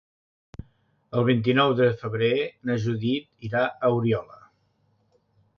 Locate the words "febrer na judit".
2.01-3.47